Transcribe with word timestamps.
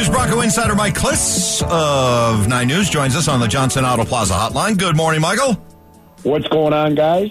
News 0.00 0.08
Bronco 0.08 0.40
insider 0.40 0.74
Mike 0.74 0.94
Klis 0.94 1.62
of 1.62 2.48
Nine 2.48 2.68
News 2.68 2.88
joins 2.88 3.14
us 3.14 3.28
on 3.28 3.38
the 3.38 3.46
Johnson 3.46 3.84
Auto 3.84 4.06
Plaza 4.06 4.32
hotline. 4.32 4.78
Good 4.78 4.96
morning, 4.96 5.20
Michael. 5.20 5.62
What's 6.22 6.48
going 6.48 6.72
on, 6.72 6.94
guys? 6.94 7.30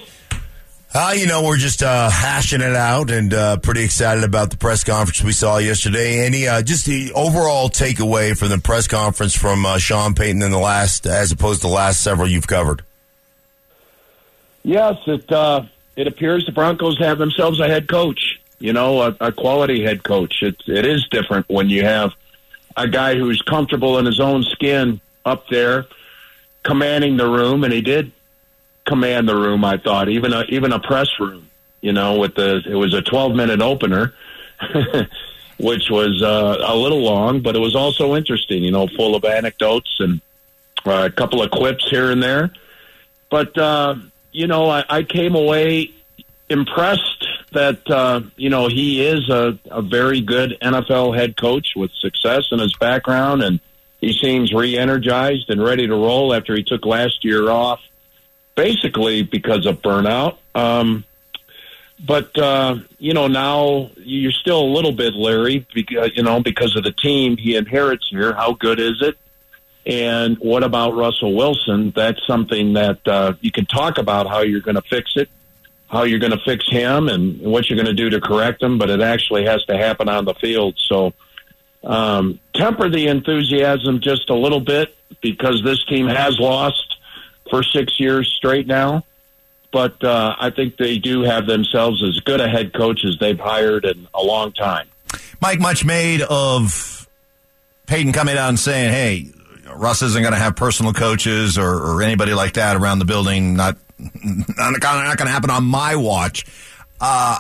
Uh, 0.93 1.16
you 1.17 1.25
know, 1.25 1.43
we're 1.43 1.58
just 1.58 1.82
uh, 1.82 2.11
hashing 2.11 2.61
it 2.61 2.75
out 2.75 3.09
and 3.09 3.33
uh, 3.33 3.58
pretty 3.58 3.83
excited 3.83 4.24
about 4.24 4.51
the 4.51 4.58
press 4.58 4.83
conference 4.83 5.24
we 5.24 5.32
saw 5.32 5.58
yesterday. 5.58 6.24
Any 6.24 6.47
uh, 6.47 6.61
just 6.61 6.85
the 6.85 7.11
overall 7.13 7.69
takeaway 7.69 8.38
from 8.38 8.50
the 8.50 8.60
press 8.60 8.88
conference 8.88 9.36
from 9.36 9.66
uh, 9.66 9.80
Sean 9.80 10.14
Payton 10.14 10.44
in 10.44 10.52
the 10.52 10.60
last, 10.60 11.08
as 11.08 11.32
opposed 11.32 11.62
to 11.62 11.68
the 11.70 11.74
last 11.74 12.02
several 12.02 12.28
you've 12.28 12.46
covered? 12.46 12.84
Yes, 14.62 14.94
it 15.08 15.32
uh, 15.32 15.64
it 15.96 16.06
appears 16.06 16.46
the 16.46 16.52
Broncos 16.52 17.00
have 17.00 17.18
themselves 17.18 17.60
a 17.60 17.68
head 17.68 17.88
coach. 17.88 18.40
You 18.60 18.74
know, 18.74 19.02
a, 19.02 19.18
a 19.20 19.32
quality 19.32 19.84
head 19.84 20.04
coach. 20.04 20.44
It 20.44 20.62
it 20.68 20.86
is 20.86 21.08
different 21.10 21.50
when 21.50 21.68
you 21.70 21.84
have 21.84 22.14
a 22.84 22.88
guy 22.88 23.16
who's 23.16 23.41
comfortable 23.41 23.98
in 23.98 24.05
his 24.05 24.20
own 24.20 24.44
skin 24.44 25.02
up 25.26 25.48
there, 25.49 25.85
commanding 26.63 27.17
the 27.17 27.30
room, 27.30 27.63
and 27.63 27.73
he 27.73 27.81
did 27.81 28.12
command 28.85 29.27
the 29.27 29.35
room. 29.35 29.63
I 29.63 29.77
thought 29.77 30.09
even 30.09 30.34
a 30.34 30.44
even 30.49 30.71
a 30.71 30.80
press 30.80 31.09
room. 31.20 31.49
You 31.81 31.94
know, 31.94 32.20
with 32.20 32.35
the 32.35 32.62
it 32.66 32.76
was 32.76 32.94
a 32.94 33.02
twelve 33.02 33.35
minute 33.35 33.62
opener. 33.62 34.13
which 35.59 35.90
was 35.90 36.23
uh, 36.23 36.57
a 36.66 36.76
little 36.76 37.02
long, 37.02 37.41
but 37.41 37.55
it 37.55 37.59
was 37.59 37.76
also 37.76 38.16
interesting, 38.16 38.63
you 38.63 38.71
know, 38.71 38.88
full 38.88 39.13
of 39.13 39.26
anecdotes 39.26 39.98
and 39.99 40.21
uh, 40.85 41.04
a 41.05 41.12
couple 41.12 41.41
of 41.43 41.52
quips 41.52 41.90
here 41.90 42.12
and 42.12 42.23
there. 42.23 42.52
But, 43.30 43.57
uh, 43.57 43.96
you 44.32 44.48
know, 44.48 44.70
I, 44.70 44.85
I 44.90 45.04
came 45.04 45.35
away 45.35 45.93
impressed 46.49 47.27
that, 47.52 47.89
uh, 47.89 48.21
you 48.35 48.49
know, 48.49 48.67
he 48.67 49.05
is 49.05 49.30
a, 49.30 49.57
a 49.70 49.81
very 49.81 50.21
good 50.21 50.57
NFL 50.62 51.17
head 51.17 51.38
coach 51.38 51.73
with 51.76 51.91
success 51.99 52.48
in 52.52 52.59
his 52.59 52.76
background, 52.76 53.44
and 53.44 53.59
he 54.02 54.13
seems 54.13 54.53
re 54.53 54.77
energized 54.77 55.49
and 55.49 55.63
ready 55.63 55.88
to 55.88 55.93
roll 55.93 56.34
after 56.34 56.55
he 56.55 56.63
took 56.63 56.85
last 56.85 57.24
year 57.24 57.49
off, 57.49 57.82
basically 58.55 59.24
because 59.24 59.65
of 59.65 59.82
burnout. 59.82 60.37
Um, 60.55 61.05
but 62.05 62.37
uh, 62.37 62.77
you 62.98 63.13
know 63.13 63.27
now 63.27 63.91
you're 63.98 64.31
still 64.31 64.61
a 64.61 64.71
little 64.71 64.93
bit 64.93 65.13
leery 65.13 65.67
because 65.73 66.11
you 66.15 66.23
know 66.23 66.41
because 66.41 66.75
of 66.75 66.83
the 66.83 66.91
team 66.91 67.37
he 67.37 67.55
inherits 67.55 68.07
here. 68.09 68.33
How 68.33 68.53
good 68.53 68.79
is 68.79 69.02
it? 69.02 69.17
And 69.85 70.37
what 70.37 70.63
about 70.63 70.95
Russell 70.95 71.33
Wilson? 71.33 71.91
That's 71.95 72.19
something 72.27 72.73
that 72.73 73.05
uh, 73.07 73.33
you 73.41 73.52
can 73.52 73.65
talk 73.65 73.97
about 73.97 74.27
how 74.27 74.41
you're 74.41 74.61
going 74.61 74.75
to 74.75 74.81
fix 74.83 75.13
it, 75.15 75.29
how 75.89 76.03
you're 76.03 76.19
going 76.19 76.31
to 76.31 76.43
fix 76.45 76.69
him, 76.69 77.07
and 77.07 77.39
what 77.41 77.69
you're 77.69 77.77
going 77.77 77.85
to 77.85 77.93
do 77.93 78.09
to 78.11 78.21
correct 78.21 78.61
him. 78.61 78.77
But 78.77 78.89
it 78.89 79.01
actually 79.01 79.45
has 79.45 79.63
to 79.65 79.77
happen 79.77 80.09
on 80.09 80.25
the 80.25 80.35
field. 80.35 80.75
So 80.77 81.13
um, 81.83 82.39
temper 82.53 82.89
the 82.89 83.07
enthusiasm 83.07 83.99
just 84.01 84.29
a 84.29 84.35
little 84.35 84.61
bit 84.61 84.95
because 85.21 85.61
this 85.63 85.83
team 85.85 86.07
has 86.07 86.39
lost 86.39 86.97
for 87.49 87.63
six 87.63 87.99
years 87.99 88.31
straight 88.37 88.67
now 88.67 89.03
but 89.71 90.03
uh, 90.03 90.35
I 90.39 90.49
think 90.49 90.77
they 90.77 90.97
do 90.97 91.21
have 91.21 91.45
themselves 91.45 92.03
as 92.03 92.19
good 92.21 92.41
a 92.41 92.49
head 92.49 92.73
coach 92.73 93.01
as 93.05 93.17
they've 93.19 93.39
hired 93.39 93.85
in 93.85 94.07
a 94.13 94.21
long 94.23 94.51
time. 94.53 94.87
Mike, 95.41 95.59
much 95.59 95.85
made 95.85 96.21
of 96.21 97.07
Payton 97.87 98.13
coming 98.13 98.37
out 98.37 98.49
and 98.49 98.59
saying, 98.59 98.91
"Hey, 98.91 99.31
Russ 99.75 100.01
isn't 100.01 100.21
going 100.21 100.33
to 100.33 100.39
have 100.39 100.55
personal 100.55 100.93
coaches 100.93 101.57
or, 101.57 101.69
or, 101.69 102.01
anybody 102.01 102.33
like 102.33 102.53
that 102.53 102.75
around 102.75 102.99
the 102.99 103.05
building. 103.05 103.55
Not 103.55 103.77
not, 104.58 104.80
going 104.80 105.17
to 105.17 105.28
happen 105.28 105.50
on 105.50 105.64
my 105.66 105.95
watch." 105.95 106.45
Uh, 107.02 107.39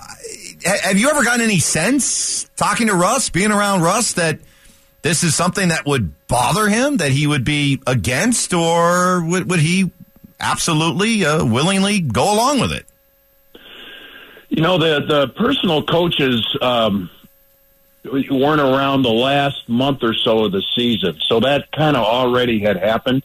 have 0.65 0.97
you 0.97 1.09
ever 1.09 1.23
gotten 1.23 1.41
any 1.41 1.59
sense 1.59 2.45
talking 2.55 2.87
to 2.87 2.93
Russ, 2.93 3.29
being 3.29 3.51
around 3.51 3.81
Russ, 3.81 4.13
that 4.13 4.39
this 5.01 5.23
is 5.23 5.35
something 5.35 5.69
that 5.69 5.85
would 5.85 6.27
bother 6.27 6.67
him, 6.67 6.97
that 6.97 7.11
he 7.11 7.27
would 7.27 7.43
be 7.43 7.81
against, 7.85 8.53
or 8.53 9.23
would, 9.25 9.49
would 9.49 9.59
he 9.59 9.91
absolutely 10.39 11.25
uh, 11.25 11.43
willingly 11.43 11.99
go 11.99 12.33
along 12.33 12.59
with 12.59 12.71
it. 12.71 12.85
You 14.49 14.61
know, 14.61 14.77
the 14.77 15.05
the 15.05 15.27
personal 15.27 15.83
coaches 15.83 16.45
um, 16.61 17.09
weren't 18.03 18.61
around 18.61 19.03
the 19.03 19.11
last 19.11 19.69
month 19.69 19.99
or 20.01 20.13
so 20.13 20.45
of 20.45 20.51
the 20.51 20.63
season, 20.75 21.19
so 21.21 21.39
that 21.41 21.71
kind 21.71 21.95
of 21.95 22.03
already 22.03 22.59
had 22.59 22.77
happened. 22.77 23.23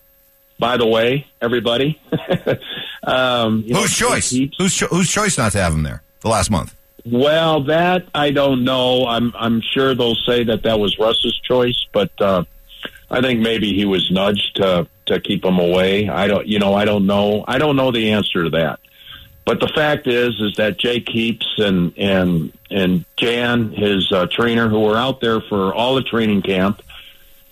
By 0.59 0.77
the 0.77 0.87
way, 0.87 1.27
everybody, 1.41 2.01
um, 3.03 3.63
whose 3.63 3.71
know, 3.71 3.87
choice? 3.87 4.31
Whose 4.59 4.75
cho- 4.75 4.87
whose 4.87 5.11
choice 5.11 5.37
not 5.37 5.53
to 5.53 5.61
have 5.61 5.75
him 5.75 5.83
there 5.83 6.03
the 6.21 6.29
last 6.29 6.51
month? 6.51 6.75
Well, 7.05 7.65
that 7.65 8.07
I 8.15 8.31
don't 8.31 8.65
know. 8.65 9.07
I'm 9.07 9.33
I'm 9.37 9.61
sure 9.61 9.95
they'll 9.95 10.15
say 10.15 10.45
that 10.45 10.63
that 10.63 10.79
was 10.79 10.99
Russ's 10.99 11.39
choice, 11.41 11.87
but 11.93 12.11
uh, 12.21 12.45
I 13.11 13.21
think 13.21 13.41
maybe 13.41 13.75
he 13.75 13.85
was 13.85 14.11
nudged 14.11 14.57
to 14.57 14.87
to 15.07 15.21
keep 15.21 15.45
him 15.45 15.59
away. 15.59 16.09
I 16.09 16.27
don't, 16.27 16.47
you 16.47 16.59
know, 16.59 16.75
I 16.75 16.85
don't 16.85 17.07
know. 17.07 17.45
I 17.47 17.59
don't 17.59 17.77
know 17.77 17.91
the 17.91 18.13
answer 18.13 18.45
to 18.45 18.51
that. 18.51 18.81
But 19.45 19.61
the 19.61 19.69
fact 19.69 20.07
is, 20.07 20.41
is 20.41 20.55
that 20.57 20.79
Jake 20.79 21.09
Heaps 21.09 21.47
and 21.59 21.93
and 21.99 22.53
and 22.71 23.05
Jan, 23.17 23.73
his 23.73 24.11
uh, 24.11 24.27
trainer, 24.31 24.69
who 24.69 24.81
were 24.81 24.97
out 24.97 25.21
there 25.21 25.41
for 25.43 25.75
all 25.75 25.95
the 25.95 26.03
training 26.03 26.43
camp, 26.43 26.83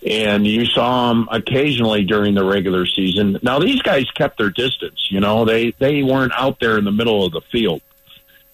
and 0.05 0.45
you 0.45 0.65
saw 0.65 1.09
them 1.09 1.27
occasionally 1.31 2.03
during 2.03 2.35
the 2.35 2.43
regular 2.43 2.85
season. 2.85 3.39
Now 3.41 3.59
these 3.59 3.81
guys 3.81 4.09
kept 4.11 4.37
their 4.37 4.49
distance. 4.49 5.07
You 5.09 5.19
know, 5.19 5.45
they 5.45 5.71
they 5.79 6.03
weren't 6.03 6.33
out 6.35 6.59
there 6.59 6.77
in 6.77 6.85
the 6.85 6.91
middle 6.91 7.25
of 7.25 7.31
the 7.31 7.41
field. 7.51 7.81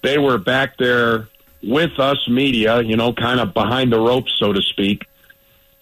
They 0.02 0.18
were 0.18 0.38
back 0.38 0.78
there 0.78 1.28
with 1.62 1.98
us 1.98 2.28
media. 2.28 2.80
You 2.82 2.96
know, 2.96 3.12
kind 3.12 3.40
of 3.40 3.52
behind 3.52 3.92
the 3.92 4.00
ropes, 4.00 4.32
so 4.38 4.52
to 4.52 4.62
speak, 4.62 5.06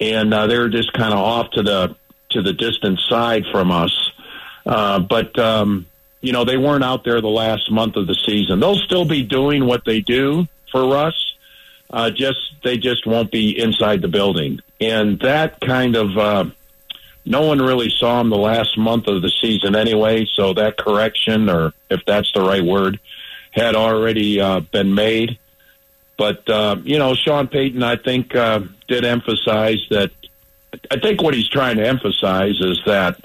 and 0.01 0.33
uh, 0.33 0.47
they 0.47 0.59
were 0.59 0.71
just 0.71 0.93
kind 0.93 1.13
of 1.13 1.19
off 1.19 1.51
to 1.53 1.63
the 1.63 1.97
to 2.31 2.43
the 2.43 2.53
distant 2.53 3.01
side 3.01 3.45
from 3.51 3.71
us. 3.71 4.13
Uh, 4.65 5.01
but 5.01 5.39
um, 5.39 5.87
you 6.21 6.33
know, 6.33 6.45
they 6.45 6.57
weren't 6.57 6.85
out 6.85 7.05
there 7.05 7.21
the 7.21 7.29
last 7.29 7.71
month 7.71 7.97
of 7.97 8.07
the 8.07 8.15
season. 8.15 8.61
They'll 8.61 8.79
still 8.79 9.05
be 9.05 9.23
doing 9.23 9.67
what 9.67 9.85
they 9.85 10.01
do 10.01 10.47
for 10.73 10.97
us. 10.97 11.28
Uh, 11.91 12.11
just 12.11 12.39
they 12.63 12.77
just 12.77 13.07
won't 13.07 13.31
be 13.31 13.59
inside 13.59 14.03
the 14.03 14.09
building, 14.09 14.61
and 14.81 15.19
that 15.21 15.59
kind 15.61 15.97
of 15.97 16.19
uh, 16.19 16.45
no 17.25 17.43
one 17.43 17.61
really 17.61 17.91
saw 17.91 18.19
them 18.19 18.31
the 18.31 18.37
last 18.37 18.77
month 18.77 19.07
of 19.07 19.23
the 19.23 19.31
season 19.31 19.75
anyway. 19.75 20.27
So 20.35 20.55
that 20.55 20.77
correction, 20.77 21.49
or 21.49 21.73
if 21.91 22.05
that's 22.07 22.33
the 22.33 22.43
right 22.43 22.63
word, 22.63 23.01
had 23.53 23.75
already 23.75 24.41
uh, 24.41 24.61
been 24.61 24.95
made. 24.95 25.39
But 26.17 26.49
uh, 26.51 26.77
you 26.83 26.99
know, 26.99 27.15
Sean 27.15 27.49
Payton, 27.49 27.83
I 27.83 27.97
think, 27.97 28.35
uh, 28.35 28.61
did 28.89 29.05
emphasize 29.05 29.81
that 29.91 30.11
I 30.91 30.99
think 30.99 31.23
what 31.23 31.35
he's 31.35 31.49
trying 31.49 31.77
to 31.77 31.87
emphasize 31.87 32.61
is 32.61 32.81
that 32.87 33.21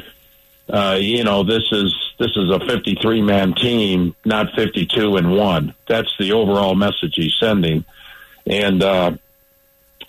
uh, 0.70 0.98
you 1.00 1.24
know 1.24 1.44
this 1.44 1.64
is 1.72 1.94
this 2.20 2.32
is 2.36 2.50
a 2.50 2.60
53 2.60 3.22
man 3.22 3.54
team, 3.54 4.16
not 4.26 4.54
52 4.56 5.18
and 5.18 5.32
one. 5.32 5.74
That's 5.88 6.14
the 6.20 6.34
overall 6.34 6.76
message 6.76 7.16
he's 7.16 7.36
sending, 7.40 7.86
and 8.46 8.84
uh, 8.84 9.12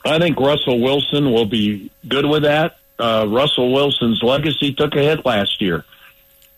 I 0.04 0.18
think 0.18 0.38
Russell 0.38 0.80
Wilson 0.80 1.32
will 1.32 1.46
be 1.46 1.90
good 2.06 2.26
with 2.26 2.42
that. 2.42 2.76
Uh, 2.98 3.26
Russell 3.28 3.72
Wilson's 3.72 4.22
legacy 4.22 4.72
took 4.72 4.94
a 4.94 5.00
hit 5.00 5.24
last 5.24 5.60
year, 5.60 5.84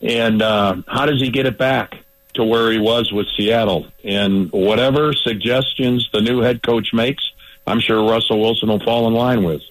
and 0.01 0.43
uh, 0.43 0.77
how 0.87 1.07
does 1.07 1.21
he 1.21 1.31
get 1.31 1.47
it 1.47 1.57
back 1.57 1.95
to 2.35 2.45
where 2.45 2.71
he 2.71 2.79
was 2.79 3.11
with 3.13 3.27
Seattle? 3.37 3.87
And 4.05 4.51
whatever 4.53 5.13
suggestions 5.13 6.09
the 6.13 6.21
new 6.21 6.41
head 6.41 6.63
coach 6.63 6.93
makes, 6.93 7.31
I'm 7.67 7.81
sure 7.81 8.09
Russell 8.09 8.41
Wilson 8.41 8.69
will 8.69 8.81
fall 8.81 9.09
in 9.09 9.15
line 9.15 9.45
with. 9.45 9.63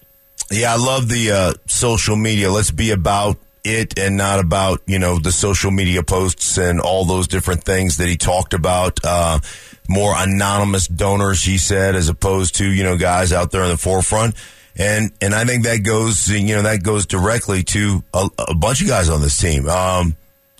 Yeah, 0.52 0.74
I 0.74 0.78
love 0.78 1.08
the 1.08 1.32
uh, 1.32 1.54
social 1.68 2.16
media. 2.16 2.52
Let's 2.52 2.72
be 2.72 2.92
about 2.92 3.38
it 3.64 3.98
and 3.98 4.16
not 4.16 4.40
about 4.40 4.82
you 4.86 5.00
know 5.00 5.18
the 5.18 5.32
social 5.32 5.72
media 5.72 6.04
posts 6.04 6.58
and 6.58 6.80
all 6.80 7.04
those 7.04 7.28
different 7.28 7.64
things 7.64 7.98
that 7.98 8.08
he 8.08 8.16
talked 8.16 8.54
about. 8.54 9.00
Uh, 9.04 9.40
more 9.88 10.14
anonymous 10.16 10.88
donors, 10.88 11.44
he 11.44 11.58
said, 11.58 11.96
as 11.96 12.10
opposed 12.10 12.56
to 12.56 12.70
you 12.70 12.84
know 12.84 12.98
guys 12.98 13.34
out 13.34 13.52
there 13.52 13.64
in 13.64 13.70
the 13.70 13.78
forefront. 13.78 14.36
And 14.78 15.12
and 15.22 15.34
I 15.34 15.46
think 15.46 15.64
that 15.64 15.84
goes 15.84 16.28
you 16.30 16.56
know 16.56 16.64
that 16.64 16.84
goes 16.84 17.06
directly 17.06 17.64
to 17.64 18.04
a, 18.14 18.28
a 18.50 18.56
bunch 18.56 18.82
of 18.82 18.88
guys 18.88 19.10
on 19.10 19.22
this 19.22 19.40
team. 19.40 19.68
Um, 19.70 20.16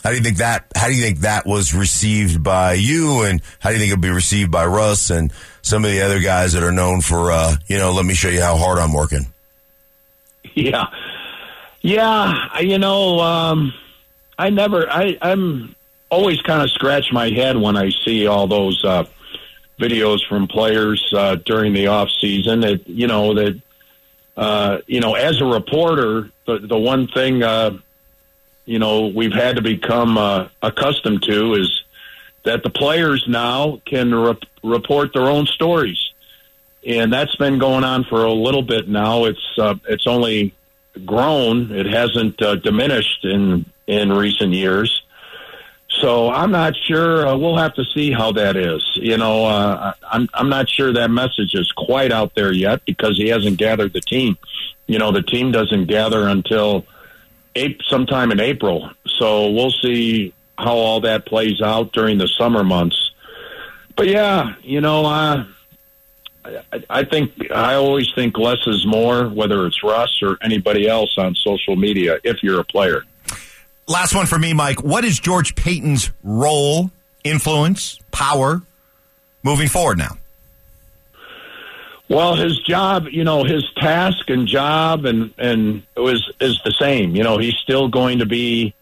how 0.06 0.12
do 0.12 0.18
you 0.18 0.22
think 0.22 0.38
that? 0.38 0.66
How 0.76 0.88
do 0.88 0.94
you 0.94 1.02
think 1.02 1.22
that 1.22 1.48
was 1.48 1.74
received 1.74 2.44
by 2.44 2.74
you, 2.74 3.24
and 3.24 3.42
how 3.60 3.70
do 3.70 3.76
you 3.76 3.80
think 3.80 3.92
it'll 3.92 4.02
be 4.02 4.10
received 4.10 4.52
by 4.52 4.64
Russ 4.66 5.10
and 5.10 5.34
some 5.64 5.84
of 5.84 5.90
the 5.90 6.02
other 6.02 6.20
guys 6.20 6.54
that 6.54 6.62
are 6.62 6.72
known 6.72 7.02
for 7.02 7.32
uh, 7.32 7.56
you 7.66 7.80
know? 7.80 7.92
Let 7.92 8.06
me 8.06 8.14
show 8.14 8.30
you 8.30 8.40
how 8.40 8.56
hard 8.56 8.78
I'm 8.78 8.94
working. 8.94 9.26
Yeah, 10.54 10.86
yeah. 11.82 12.60
You 12.60 12.78
know, 12.78 13.20
um, 13.20 13.74
I 14.38 14.52
never. 14.52 14.88
I, 14.88 15.18
I'm 15.24 15.76
always 16.10 16.40
kind 16.44 16.62
of 16.62 16.70
scratch 16.70 17.12
my 17.12 17.30
head 17.32 17.58
when 17.58 17.76
I 17.76 17.90
see 17.90 18.28
all 18.28 18.46
those 18.46 18.84
uh, 18.86 19.06
videos 19.80 20.26
from 20.28 20.48
players 20.48 21.04
uh, 21.16 21.36
during 21.46 21.74
the 21.74 21.88
off 21.88 22.10
season. 22.22 22.62
That 22.62 22.88
you 22.88 23.08
know 23.08 23.34
that 23.34 23.62
uh, 24.38 24.78
you 24.88 25.00
know 25.00 25.16
as 25.16 25.42
a 25.42 25.46
reporter, 25.46 26.30
the 26.46 26.60
the 26.60 26.78
one 26.78 27.08
thing 27.08 27.44
uh, 27.44 27.78
you 28.66 28.80
know 28.80 29.08
we've 29.08 29.34
had 29.34 29.58
to 29.58 29.62
become 29.62 30.18
uh, 30.18 30.48
accustomed 30.62 31.24
to 31.24 31.54
is 31.56 31.84
that 32.44 32.64
the 32.64 32.70
players 32.70 33.26
now 33.28 33.82
can 33.86 34.14
re- 34.14 34.38
report 34.64 35.14
their 35.14 35.28
own 35.28 35.48
stories 35.48 36.12
and 36.86 37.12
that's 37.12 37.36
been 37.36 37.58
going 37.58 37.84
on 37.84 38.04
for 38.04 38.24
a 38.24 38.32
little 38.32 38.62
bit 38.62 38.88
now. 38.88 39.26
It's 39.26 39.58
uh, 39.58 39.76
it's 39.88 40.08
only 40.08 40.54
grown; 41.06 41.72
it 41.72 41.88
hasn't 41.88 42.42
uh, 42.42 42.56
diminished 42.56 43.26
in 43.26 43.66
in 43.88 44.14
recent 44.14 44.54
years. 44.54 45.02
So 46.06 46.30
I'm 46.30 46.52
not 46.52 46.76
sure. 46.78 47.26
Uh, 47.26 47.36
we'll 47.36 47.58
have 47.58 47.74
to 47.74 47.84
see 47.84 48.12
how 48.12 48.32
that 48.34 48.56
is. 48.56 48.84
You 48.94 49.18
know, 49.18 49.44
uh, 49.46 49.94
I'm 50.04 50.30
I'm 50.36 50.50
not 50.50 50.70
sure 50.70 50.94
that 50.94 51.10
message 51.10 51.56
is 51.56 51.72
quite 51.72 52.12
out 52.12 52.36
there 52.36 52.52
yet 52.52 52.86
because 52.86 53.18
he 53.18 53.30
hasn't 53.30 53.58
gathered 53.58 53.92
the 53.92 54.02
team. 54.02 54.38
You 54.86 55.00
know, 55.00 55.12
the 55.12 55.24
team 55.24 55.52
doesn't 55.52 55.86
gather 55.86 56.28
until 56.28 56.86
April, 57.56 57.84
sometime 57.90 58.32
in 58.32 58.40
April. 58.40 58.92
So 59.18 59.50
we'll 59.50 59.72
see 59.72 60.32
how 60.60 60.76
all 60.76 61.02
that 61.02 61.26
plays 61.26 61.60
out 61.60 61.92
during 61.92 62.20
the 62.20 62.28
summer 62.28 62.64
months. 62.64 63.12
But 63.96 64.08
yeah, 64.08 64.54
you 64.62 64.82
know, 64.82 65.08
uh, 65.08 65.46
I, 66.46 66.84
I 66.88 67.04
think 67.04 67.52
I 67.52 67.74
always 67.74 68.14
think 68.14 68.38
less 68.38 68.68
is 68.68 68.86
more, 68.86 69.28
whether 69.28 69.66
it's 69.66 69.82
Russ 69.82 70.20
or 70.22 70.38
anybody 70.44 70.88
else 70.88 71.18
on 71.18 71.34
social 71.34 71.76
media. 71.76 72.20
If 72.24 72.44
you're 72.44 72.60
a 72.60 72.66
player. 72.66 73.06
Last 73.88 74.16
one 74.16 74.26
for 74.26 74.40
me, 74.40 74.54
Mike. 74.54 74.84
What 74.84 75.06
is 75.06 75.20
George 75.20 75.56
Paton's 75.56 76.12
role, 76.24 76.90
influence, 77.24 78.00
power 78.12 78.62
moving 79.44 79.68
forward 79.68 79.98
now? 79.98 80.18
Well, 82.10 82.36
his 82.36 82.58
job, 82.60 83.08
you 83.12 83.24
know, 83.24 83.44
his 83.44 83.64
task 83.78 84.30
and 84.30 84.48
job 84.48 85.06
and 85.06 85.34
and 85.38 85.84
was 85.98 86.32
is 86.40 86.60
the 86.64 86.72
same. 86.72 87.16
You 87.16 87.24
know, 87.24 87.38
he's 87.38 87.56
still 87.56 87.88
going 87.88 88.20
to 88.20 88.26
be 88.26 88.74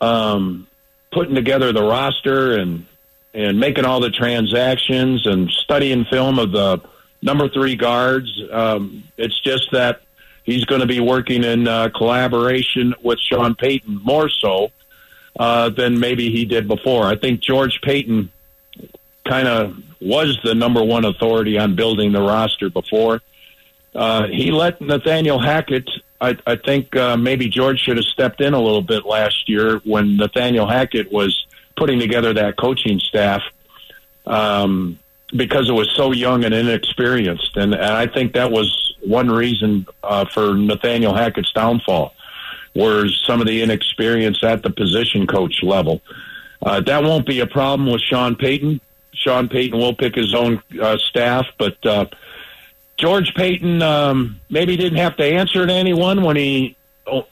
um, 0.00 0.68
putting 1.12 1.34
together 1.34 1.72
the 1.72 1.82
roster 1.82 2.56
and 2.56 2.86
and 3.34 3.58
making 3.58 3.84
all 3.84 4.00
the 4.00 4.10
transactions 4.10 5.26
and 5.26 5.50
studying 5.50 6.04
film 6.04 6.38
of 6.38 6.52
the 6.52 6.80
number 7.22 7.48
three 7.48 7.76
guards. 7.76 8.28
Um, 8.50 9.04
it's 9.16 9.38
just 9.40 9.70
that 9.72 10.02
he's 10.44 10.64
going 10.64 10.80
to 10.80 10.86
be 10.86 11.00
working 11.00 11.44
in 11.44 11.68
uh, 11.68 11.88
collaboration 11.90 12.94
with 13.02 13.18
Sean 13.18 13.54
Payton 13.54 14.00
more 14.02 14.28
so 14.28 14.70
uh, 15.38 15.70
than 15.70 15.98
maybe 15.98 16.30
he 16.30 16.44
did 16.44 16.68
before. 16.68 17.06
I 17.06 17.16
think 17.16 17.40
George 17.40 17.80
Paton 17.82 18.30
kind 19.26 19.48
of 19.48 19.76
was 20.00 20.38
the 20.42 20.54
number 20.54 20.82
one 20.82 21.04
authority 21.04 21.58
on 21.58 21.76
building 21.76 22.12
the 22.12 22.22
roster 22.22 22.70
before. 22.70 23.20
Uh, 23.94 24.26
he 24.28 24.50
let 24.50 24.80
Nathaniel 24.80 25.38
Hackett. 25.38 25.88
I, 26.20 26.36
I 26.46 26.56
think 26.56 26.94
uh, 26.96 27.16
maybe 27.16 27.48
George 27.48 27.80
should 27.80 27.96
have 27.96 28.06
stepped 28.06 28.40
in 28.40 28.54
a 28.54 28.60
little 28.60 28.82
bit 28.82 29.04
last 29.04 29.48
year 29.48 29.78
when 29.84 30.16
Nathaniel 30.16 30.66
Hackett 30.66 31.10
was 31.10 31.46
putting 31.76 31.98
together 31.98 32.32
that 32.34 32.56
coaching 32.56 33.00
staff 33.00 33.42
um, 34.26 34.98
because 35.34 35.68
it 35.68 35.72
was 35.72 35.90
so 35.96 36.12
young 36.12 36.44
and 36.44 36.52
inexperienced, 36.54 37.56
and, 37.56 37.72
and 37.74 37.82
I 37.82 38.06
think 38.06 38.34
that 38.34 38.50
was 38.50 38.89
one 39.02 39.30
reason 39.30 39.86
uh, 40.02 40.24
for 40.32 40.54
Nathaniel 40.54 41.14
Hackett's 41.14 41.52
downfall 41.52 42.14
was 42.74 43.20
some 43.26 43.40
of 43.40 43.46
the 43.46 43.62
inexperience 43.62 44.42
at 44.44 44.62
the 44.62 44.70
position 44.70 45.26
coach 45.26 45.62
level. 45.62 46.00
Uh, 46.62 46.80
that 46.80 47.02
won't 47.02 47.26
be 47.26 47.40
a 47.40 47.46
problem 47.46 47.90
with 47.90 48.00
Sean 48.02 48.36
Payton. 48.36 48.80
Sean 49.14 49.48
Payton 49.48 49.78
will 49.78 49.94
pick 49.94 50.14
his 50.14 50.34
own 50.34 50.62
uh, 50.80 50.96
staff, 50.98 51.46
but 51.58 51.84
uh, 51.84 52.06
George 52.96 53.34
Paton 53.34 53.82
um, 53.82 54.40
maybe 54.50 54.76
didn't 54.76 54.98
have 54.98 55.16
to 55.16 55.24
answer 55.24 55.66
to 55.66 55.72
anyone 55.72 56.22
when 56.22 56.36
he 56.36 56.76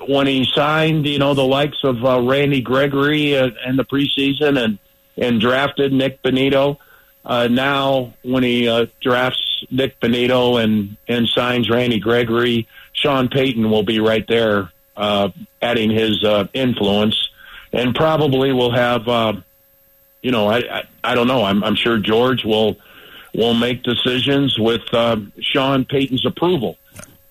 when 0.07 0.27
he 0.27 0.45
signed, 0.55 1.07
you 1.07 1.19
know, 1.19 1.35
the 1.35 1.45
likes 1.45 1.79
of 1.85 2.05
uh, 2.05 2.21
Randy 2.21 2.61
Gregory 2.61 3.37
uh, 3.37 3.51
in 3.67 3.77
the 3.77 3.85
preseason 3.85 4.63
and 4.63 4.79
and 5.17 5.41
drafted 5.41 5.93
Nik 5.93 6.23
Bonitto. 6.23 6.79
Uh, 7.25 7.49
now, 7.49 8.15
when 8.23 8.43
he 8.43 8.69
uh, 8.69 8.87
drafts 9.01 9.48
Nik 9.71 10.01
Bonitto 10.01 10.63
and 10.63 10.97
and 11.07 11.29
signs 11.29 11.69
Randy 11.71 11.99
Gregory, 11.99 12.69
Sean 12.93 13.29
Payton 13.29 13.71
will 13.71 13.83
be 13.83 14.01
right 14.01 14.27
there, 14.29 14.73
uh, 14.97 15.31
adding 15.63 15.91
his 15.91 16.23
uh, 16.25 16.49
influence, 16.53 17.17
and 17.73 17.95
probably 17.95 18.53
we'll 18.53 18.73
have, 18.73 19.07
uh, 19.09 19.35
you 20.23 20.31
know, 20.31 20.49
I, 20.49 20.59
I 20.59 20.83
I 21.05 21.15
don't 21.15 21.29
know. 21.29 21.45
I'm 21.45 21.63
I'm 21.65 21.77
sure 21.77 21.99
George 21.99 22.45
will 22.45 22.77
will 23.35 23.55
make 23.55 23.83
decisions 23.83 24.59
with 24.59 24.83
uh, 24.93 25.17
Sean 25.41 25.85
Payton's 25.85 26.27
approval 26.27 26.77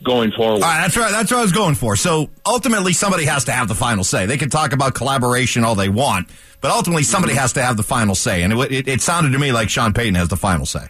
going 0.04 0.32
forward. 0.32 0.62
That's 0.62 0.96
right. 0.96 1.12
That's 1.12 1.32
what 1.32 1.40
I 1.40 1.42
was 1.42 1.52
going 1.52 1.76
for. 1.76 1.96
So 1.96 2.30
ultimately, 2.46 2.94
somebody 2.94 3.26
has 3.26 3.46
to 3.46 3.52
have 3.52 3.68
the 3.68 3.76
final 3.76 4.04
say. 4.04 4.26
They 4.26 4.38
can 4.38 4.50
talk 4.50 4.74
about 4.74 4.94
collaboration 4.94 5.64
all 5.64 5.76
they 5.76 5.90
want, 5.90 6.30
but 6.62 6.72
ultimately, 6.72 7.04
somebody 7.04 7.34
has 7.34 7.54
to 7.54 7.64
have 7.64 7.78
the 7.78 7.84
final 7.84 8.16
say. 8.16 8.44
And 8.44 8.54
it, 8.54 8.72
it, 8.72 8.88
it 8.88 9.02
sounded 9.02 9.32
to 9.32 9.40
me 9.40 9.52
like 9.52 9.70
Sean 9.70 9.94
Payton 9.94 10.16
has 10.16 10.30
the 10.30 10.38
final 10.38 10.66
say. 10.66 10.88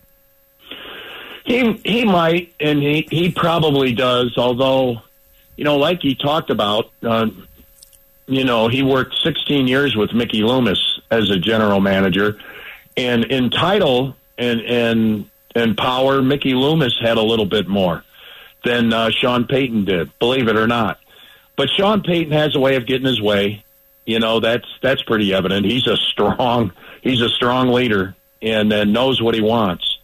He 1.47 1.79
he 1.85 2.03
might, 2.03 2.53
and 2.59 2.83
he 2.83 3.07
he 3.09 3.31
probably 3.31 3.93
does. 3.93 4.37
Although, 4.37 5.01
you 5.55 5.63
know, 5.63 5.77
like 5.77 6.01
he 6.01 6.13
talked 6.13 6.49
about, 6.49 6.91
uh, 7.01 7.27
you 8.25 8.43
know, 8.43 8.67
he 8.67 8.83
worked 8.83 9.15
16 9.23 9.65
years 9.65 9.95
with 9.95 10.13
Mickey 10.13 10.43
Loomis 10.43 10.99
as 11.09 11.29
a 11.29 11.37
general 11.37 11.79
manager, 11.79 12.37
and 12.97 13.23
in 13.23 13.49
title 13.49 14.17
and 14.37 14.59
and 14.59 15.29
and 15.55 15.77
power, 15.77 16.21
Mickey 16.21 16.53
Loomis 16.53 16.99
had 17.01 17.17
a 17.17 17.23
little 17.23 17.45
bit 17.45 17.69
more 17.69 18.03
than 18.65 18.91
uh, 18.91 19.09
Sean 19.09 19.45
Payton 19.45 19.85
did. 19.85 20.19
Believe 20.19 20.49
it 20.49 20.57
or 20.57 20.67
not, 20.67 20.99
but 21.55 21.69
Sean 21.69 22.03
Payton 22.03 22.33
has 22.33 22.57
a 22.57 22.59
way 22.59 22.75
of 22.75 22.85
getting 22.85 23.07
his 23.07 23.21
way. 23.21 23.63
You 24.05 24.19
know, 24.19 24.41
that's 24.41 24.67
that's 24.81 25.01
pretty 25.03 25.33
evident. 25.33 25.65
He's 25.65 25.87
a 25.87 25.95
strong 25.95 26.73
he's 27.01 27.21
a 27.21 27.29
strong 27.29 27.69
leader 27.69 28.17
and, 28.41 28.73
and 28.73 28.91
knows 28.91 29.21
what 29.21 29.33
he 29.33 29.39
wants 29.39 29.96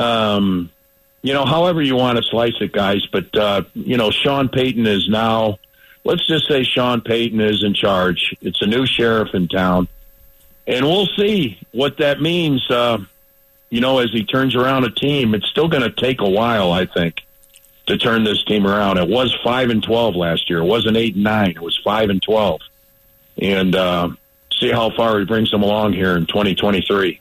um, 0.00 0.70
you 1.22 1.34
know, 1.34 1.44
however 1.44 1.82
you 1.82 1.96
want 1.96 2.16
to 2.16 2.24
slice 2.24 2.54
it, 2.60 2.72
guys. 2.72 3.06
But 3.06 3.36
uh, 3.36 3.62
you 3.74 3.96
know, 3.96 4.10
Sean 4.10 4.48
Payton 4.48 4.86
is 4.86 5.08
now. 5.08 5.58
Let's 6.02 6.26
just 6.26 6.48
say 6.48 6.62
Sean 6.62 7.02
Payton 7.02 7.40
is 7.40 7.62
in 7.62 7.74
charge. 7.74 8.34
It's 8.40 8.62
a 8.62 8.66
new 8.66 8.86
sheriff 8.86 9.34
in 9.34 9.48
town, 9.48 9.88
and 10.66 10.86
we'll 10.86 11.08
see 11.18 11.58
what 11.72 11.98
that 11.98 12.22
means. 12.22 12.68
Uh, 12.70 12.98
you 13.68 13.80
know, 13.80 13.98
as 13.98 14.10
he 14.10 14.24
turns 14.24 14.56
around 14.56 14.84
a 14.84 14.90
team, 14.90 15.34
it's 15.34 15.46
still 15.48 15.68
going 15.68 15.82
to 15.82 15.90
take 15.90 16.22
a 16.22 16.28
while, 16.28 16.72
I 16.72 16.86
think, 16.86 17.20
to 17.86 17.98
turn 17.98 18.24
this 18.24 18.42
team 18.44 18.66
around. 18.66 18.96
It 18.96 19.08
was 19.08 19.36
five 19.44 19.68
and 19.68 19.82
twelve 19.82 20.16
last 20.16 20.48
year. 20.48 20.60
It 20.60 20.64
wasn't 20.64 20.96
eight 20.96 21.14
and 21.14 21.24
nine. 21.24 21.50
It 21.50 21.60
was 21.60 21.78
five 21.84 22.08
and 22.08 22.22
twelve, 22.22 22.62
and 23.36 23.76
uh, 23.76 24.08
see 24.52 24.70
how 24.70 24.90
far 24.96 25.18
he 25.18 25.26
brings 25.26 25.50
them 25.50 25.62
along 25.62 25.92
here 25.92 26.16
in 26.16 26.24
2023. 26.26 27.20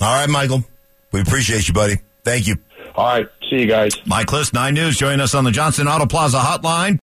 All 0.00 0.20
right, 0.20 0.28
Michael. 0.28 0.64
We 1.12 1.20
appreciate 1.20 1.68
you, 1.68 1.74
buddy. 1.74 2.00
Thank 2.24 2.46
you. 2.46 2.56
All 2.94 3.06
right. 3.06 3.26
See 3.48 3.60
you 3.60 3.66
guys. 3.66 3.92
Mike 4.06 4.26
Klis, 4.26 4.52
9 4.52 4.74
News, 4.74 4.98
join 4.98 5.20
us 5.20 5.34
on 5.34 5.44
the 5.44 5.50
Johnson 5.50 5.88
Auto 5.88 6.06
Plaza 6.06 6.38
hotline. 6.38 6.98